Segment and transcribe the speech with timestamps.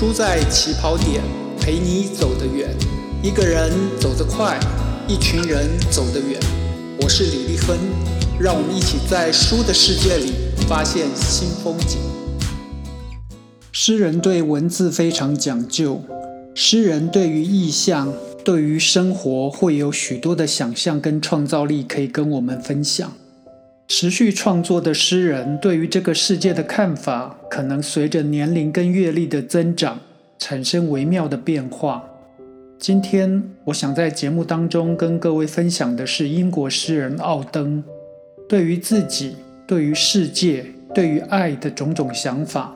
[0.00, 1.22] 输在起跑点，
[1.60, 2.74] 陪你走得远。
[3.22, 4.58] 一个人走得快，
[5.06, 6.40] 一群人走得远。
[7.02, 7.78] 我是李丽芬，
[8.40, 10.32] 让我们一起在书的世界里
[10.66, 11.98] 发现新风景。
[13.72, 16.00] 诗人对文字非常讲究，
[16.54, 18.10] 诗人对于意象、
[18.42, 23.12] 对于生活会有许多的想象跟创造力可以跟我们分享。
[23.92, 29.98] 持续创作的诗人对于这个世界的看法，可能随着年龄跟阅历的增长，
[30.38, 32.04] 产生微妙的变化。
[32.78, 37.82] 今天，我想在节目当中跟各位分享的是英国诗人奥登
[38.48, 39.34] 对于自己、
[39.66, 42.72] 对于世界、对于爱的种种想法。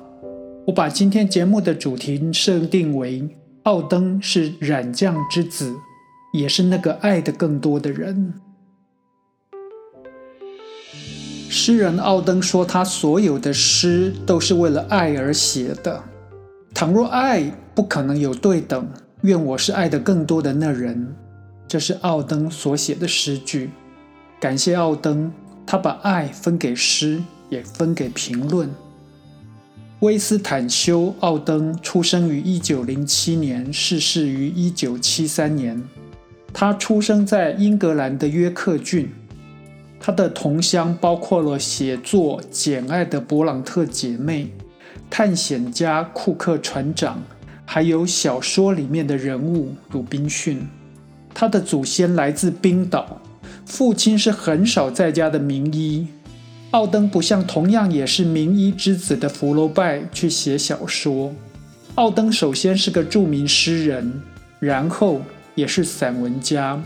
[0.67, 3.23] 我把今天节目的主题设定为：
[3.63, 5.73] 奥登是染匠之子，
[6.33, 8.35] 也是那个爱的更多的人。
[11.57, 16.03] 诗人奥登说：“他所有的诗都是为了爱而写的。
[16.75, 17.45] 倘若爱
[17.77, 18.89] 不可能有对等，
[19.23, 21.15] 愿我是爱的更多的那人。”
[21.69, 23.71] 这是奥登所写的诗句。
[24.41, 25.33] 感谢奥登，
[25.65, 28.69] 他把爱分给诗，也分给评论。
[30.01, 35.81] 威斯坦修·奥登出生于1907年，逝世于1973年。
[36.53, 39.09] 他出生在英格兰的约克郡。
[40.07, 44.53] 他的同乡包括了写作《简爱》的勃朗特姐妹、
[45.09, 47.23] 探险家库克船长，
[47.65, 50.69] 还有小说里面的人物鲁滨逊。
[51.33, 53.19] 他的祖先来自冰岛，
[53.65, 56.07] 父亲是很少在家的名医。
[56.73, 61.35] 奥登不像同样也是名医之子的福楼拜去写小说。
[61.95, 64.21] 奥登首先是个著名诗人，
[64.61, 65.23] 然后
[65.55, 66.79] 也是散文家。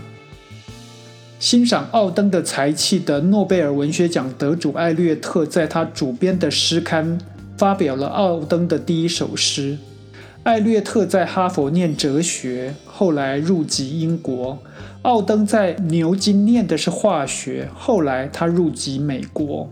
[1.39, 7.17] 欣赏奥登的才气的诺贝尔文学奖得主艾略特，在他主编的诗刊
[7.56, 9.78] 发表了奥登的第一首诗。
[10.42, 14.58] 艾略特在哈佛念哲学，后来入籍英国。
[15.02, 19.70] 奥登在牛津念的是化学，后来他入籍美国。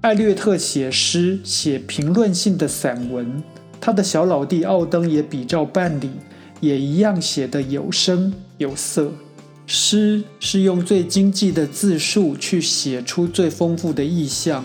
[0.00, 3.40] 艾略特写诗，写评论性的散文。
[3.80, 6.10] 他的小老弟奥登也比照办理，
[6.60, 9.12] 也一样写得有声有色。
[9.66, 14.64] 诗是用最经济的字数去写出最丰富的意象，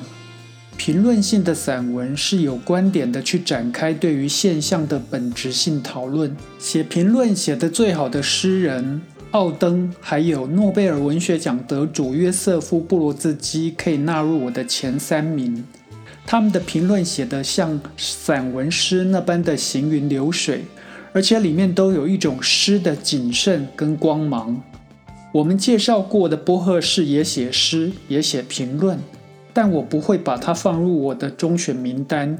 [0.76, 6.36] 评论性的散文是有观点的去展开对于现象的本质性讨论。
[6.58, 9.02] 写评论写得最好的诗人
[9.32, 15.64] 奥登，还有诺贝尔文学奖得主约瑟夫·布罗兹基，可以纳入我的前三名。
[16.26, 20.66] 他们的评论写得像散文诗那般的行云流水，
[21.14, 24.62] 而且里面都有一种诗的谨慎跟光芒。
[25.31, 28.97] 我们介绍过的波赫士也写诗，也写评论，
[29.53, 32.38] 但我不会把它放入我的中选名单。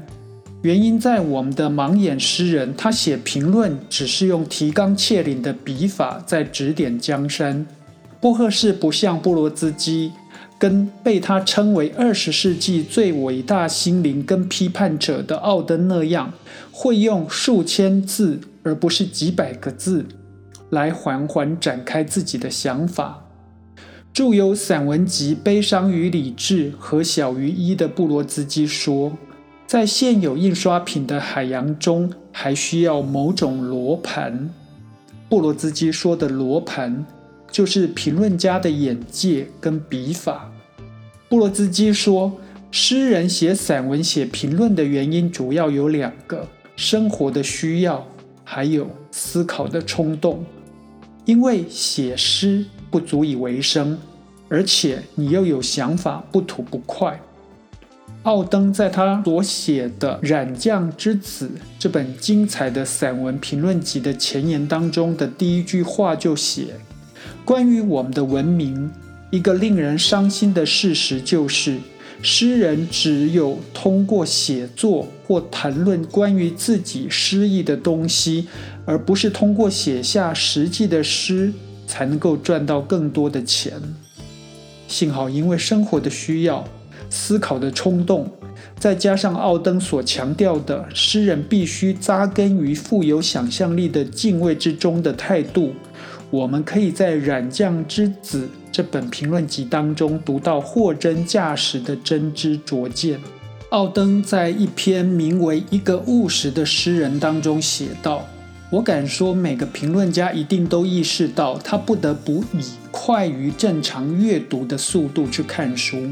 [0.62, 7.64] 原因在我们的盲眼诗人，他写评论只是用提纲挈领的笔法在指点江山。
[8.20, 10.12] 波赫士不像布罗兹基，
[10.58, 16.32] 跟被他称为二十世纪最伟大心灵跟批判者的奥登那样，
[16.72, 20.04] 会用数千字而不是几百个字。
[20.70, 23.26] 来缓缓展开自己的想法。
[24.12, 29.12] 著有散文集《悲伤与理智》和《小于一》的布罗兹基说，
[29.66, 34.50] 在现有印刷品的海洋中，还需要某种罗盘。
[35.28, 37.06] 布罗兹基说的罗盘，
[37.52, 40.50] 就是评论家的眼界跟笔法。
[41.28, 42.32] 布罗兹基说，
[42.72, 48.04] 诗人写散文、写评论的原因主要有两个：生活的需要，
[48.42, 50.44] 还有思考的冲动。
[51.24, 53.98] 因为写诗不足以为生，
[54.48, 57.20] 而且你又有想法，不吐不快。
[58.24, 61.48] 奥登在他所写的《染匠之子》
[61.78, 66.74] 这本精彩的散文评论集的前言当中的第一句话就写
[67.44, 68.90] ：“关于我们的文明，
[69.30, 71.78] 一个令人伤心的事实就是。”
[72.22, 78.46] 诗人只有通过写作或谈论关于自己诗意的东西，
[78.90, 81.52] 而不是通过写下实际的诗，
[81.86, 83.80] 才能够赚到更多的钱。
[84.88, 86.64] 幸好，因为生活的需要、
[87.08, 88.28] 思考的冲动，
[88.80, 95.72] 再加上奥登所强调的诗人必须扎根于富有想象力的敬畏之中的态度，
[96.28, 98.42] 我们可以在《染匠之子》。
[98.72, 103.20] 这本评论集当中读到货真价实的真知灼见。
[103.68, 108.26] 奥登在一篇名为《一个务实的诗人》当中写道
[108.70, 112.62] ：“我敢说，每个评论家一定都意识到，他不得不以
[112.92, 116.08] 快于正常阅读的速度去看书。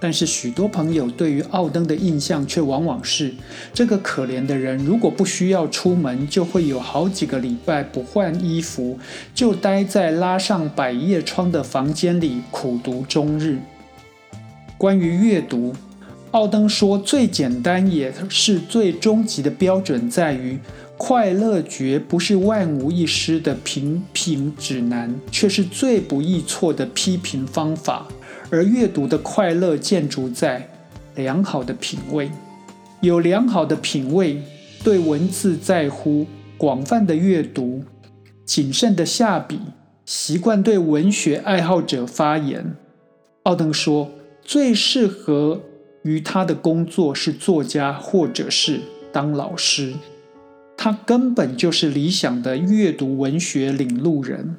[0.00, 3.32] 但是许多朋友对于奥登的印象却往往是，
[3.72, 8.98] 这个可怜的人如果不需要出门，就会有好几个礼拜不换衣服，
[9.32, 13.58] 就待在拉上百叶窗的房间里苦读终日。
[14.76, 15.72] 关于阅读，
[16.32, 20.58] 奥登说，最简单也是最终极的标准在于，
[21.06, 28.08] 快乐绝不是万无一失的评评指南，却是最不易错的批评方法。
[28.48, 30.66] 而阅读的快乐建筑在
[31.14, 32.30] 良好的品味，
[33.02, 34.40] 有良好的品味，
[34.82, 37.84] 对文字在乎，广泛的阅读，
[38.46, 39.60] 谨慎的下笔，
[40.06, 42.76] 习惯对文学爱好者发言。
[43.42, 44.10] 奥登说，
[44.40, 45.60] 最适合
[46.04, 48.80] 于他的工作是作家，或者是
[49.12, 49.92] 当老师。
[50.76, 54.56] 他根本就是理想的阅读文学领路人。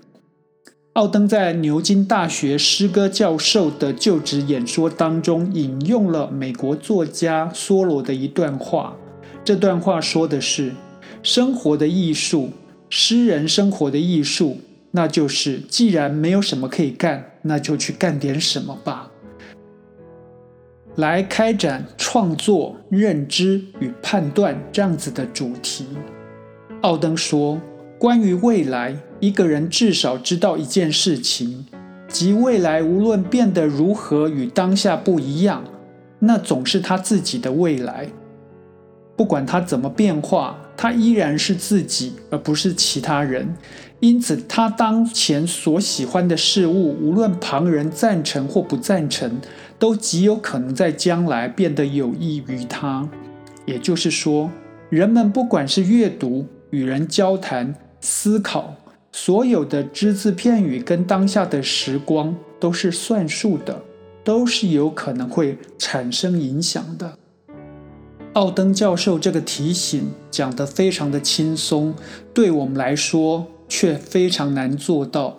[0.94, 8.96] 奥登在牛津大学诗歌教授的就职演说当中引用了美国作家梭罗的一段话。
[9.44, 10.72] 这段话说的是
[11.22, 12.52] ：“生活的艺术，
[12.90, 14.58] 诗人生活的艺术，
[14.92, 19.12] 那就是既然没有什么可以干，那就去干点什么吧，
[20.95, 25.86] 来开展创作、认知与判断这样子的主题。”
[26.81, 27.59] 奥登说
[27.97, 31.65] ：“关于未来。”一个人至少知道一件事情，
[32.07, 35.63] 即未来无论变得如何与当下不一样，
[36.19, 38.09] 那总是他自己的未来。
[39.15, 43.56] 不管他怎么变化，他依然是自己，而不是其他人。
[44.01, 49.39] 因此，他当前所喜欢的事物，无论旁人赞成或不赞成，
[49.77, 53.10] 都极有可能在将来变得有益于他。
[53.66, 54.50] 也就是说，
[54.89, 58.75] 人们不管是阅读、与人交谈、思考。
[59.12, 63.81] 所有的只字片语跟当下的时光都是算数的，
[64.25, 67.18] 都是有可能会产生影响的。
[68.33, 71.95] 奥登教授这个提醒讲得非常的轻松，
[72.33, 75.38] 对我们来说却非常难做到。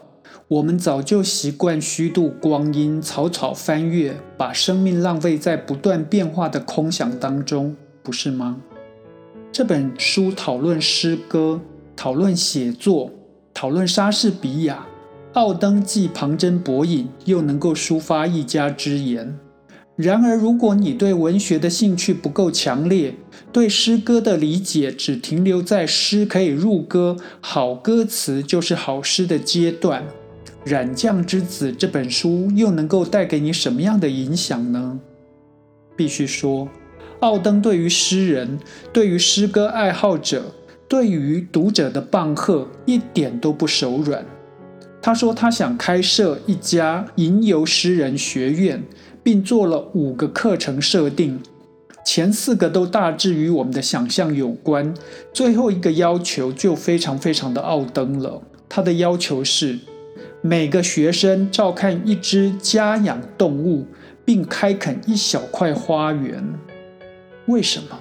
[0.48, 8.58] 我们早就习惯虚度光阴，草草翻阅，把生命浪费在不断变化的空想当中，不是吗？
[9.50, 11.60] 这本书讨论诗歌，
[11.96, 13.10] 讨论写作。
[13.52, 14.86] 讨论莎士比亚，
[15.32, 19.36] 奥登既旁征博引，又能够抒发一家之言。
[19.96, 23.16] 然而，如果你对文学的兴趣不够强烈，
[23.50, 30.02] 对诗歌的理解只停留在诗可以入歌，好歌词就是好诗的阶段，
[30.66, 34.98] 《染匠之子》这本书又能够带给你什么样的影响呢？
[35.94, 36.68] 必须说，
[37.20, 38.58] 奥登对于诗人，
[38.92, 40.42] 对于诗歌爱好者。
[40.88, 44.24] 对于读者的棒喝一点都不手软。
[45.00, 48.82] 他说他想开设一家吟游诗人学院，
[49.22, 51.40] 并做了五个课程设定，
[52.04, 54.92] 前四个都大致与我们的想象有关，
[55.32, 58.42] 最后一个要求就非常非常的奥登了。
[58.68, 59.78] 他的要求是
[60.46, 63.84] 每个学生照看一只家养动物，
[64.24, 66.54] 并开垦一小块花园。
[67.46, 67.98] 为什么？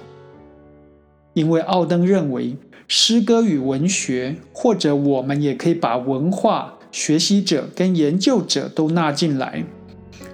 [1.34, 2.56] 因为奥登认为。
[2.88, 9.64] 诗歌与文学，或者我们也可以把文化学习者跟研究者都纳进来。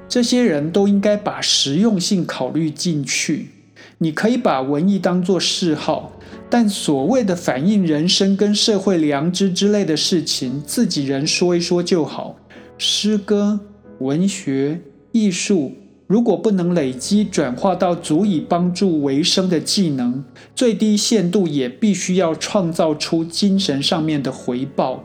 [0.07, 3.49] 这些人都应该把实用性考虑进去。
[3.97, 6.13] 你可以把文艺当作嗜好，
[6.53, 12.37] 但所谓的反映人生跟社会良知之类的事情，自己人说一说就好。
[12.77, 13.59] 诗歌、
[14.01, 14.83] 文学、
[15.13, 15.73] 艺术。
[16.07, 20.23] 如果不能累积转化到足以帮助为生的技能，
[20.55, 25.03] 最低限度也必须要创造出精神上面的回报。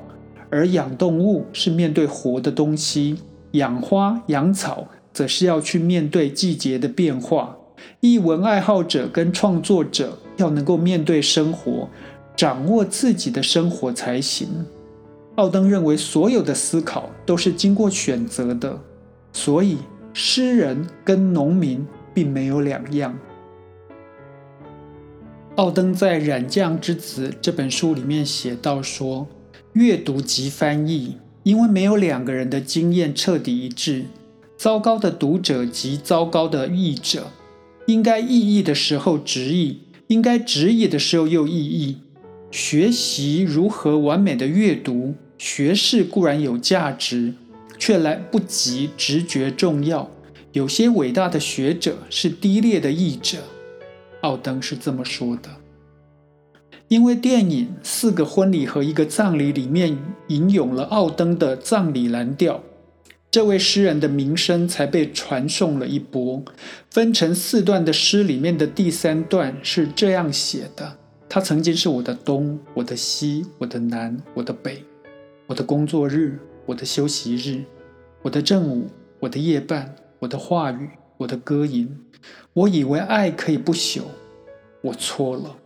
[0.50, 3.16] 而养动物是面对活的东西，
[3.52, 7.56] 养花养草则是要去面对季节的变化。
[8.02, 11.90] 译文爱好者跟创作者要能够面对生活，
[12.36, 14.48] 掌握自己的生活才行。
[15.36, 18.80] 奥登认为，所有的思考都是经过选择的，
[19.34, 19.78] 所以。
[20.20, 23.16] 诗人跟农民并没有两样。
[25.58, 29.28] 奥登在《染匠之子》这本书里面写到说
[29.74, 34.06] ：“阅读即翻译，因为没有两个人的经验彻底一致。
[34.58, 37.28] 糟糕的读者及糟糕的译者，
[37.86, 41.98] 应该意译的时候直译，应该直译的时候又意译。
[42.52, 47.34] 学习如何完美的阅读，学识固然有价值。”
[47.80, 50.10] 却来不及直觉重要。
[50.52, 53.38] 有些伟大的学者是低劣的译者，
[54.22, 55.50] 奥登是这么说的。
[56.88, 59.96] 因为电影《四个婚礼和一个葬礼》里面
[60.30, 62.64] 引用了奥登的葬礼蓝调，
[63.38, 66.44] 这位诗人的名声才被传颂了一波。
[66.90, 70.98] 分成四段的诗里面的第三段是这样写的：
[71.30, 74.84] 他曾经是我的东，我的西，我的南，我的北，
[75.46, 77.62] 我的工作日，我的休息日，
[78.24, 78.88] 我的正午，
[79.20, 81.96] 我的夜半，我的话语，我的歌吟。
[82.54, 84.02] 我以为爱可以不朽，
[84.82, 85.58] 我错了。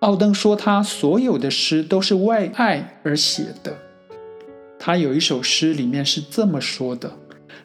[0.00, 3.74] 奥登说，他所有的诗都是为爱而写的。
[4.82, 7.12] 他有一首诗，里面是这么说的：“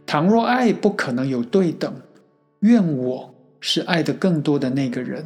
[0.06, 1.96] 倘若爱不可能有对等，
[2.60, 5.26] 愿我是爱的更多的那个人。”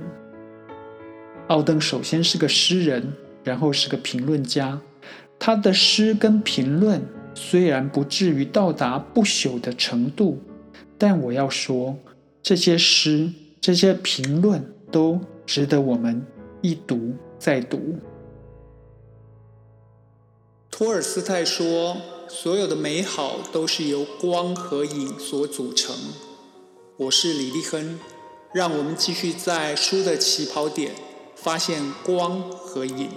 [1.49, 3.11] 奥登首先是个诗人，
[3.43, 4.79] 然后是个评论家。
[5.39, 7.01] 他的诗跟评论
[7.33, 10.39] 虽然不至于到达不朽的程度，
[10.95, 11.97] 但我要说，
[12.43, 16.23] 这些诗、这些评论都值得我们。
[16.61, 17.95] 一读再读。
[20.79, 21.97] 托尔斯泰说
[22.29, 25.93] ：“所有的美好都是由光和影所组成。”
[26.95, 27.99] 我是李立亨，
[28.53, 30.95] 让我们继续在书的起跑点
[31.35, 33.09] 发现光和影。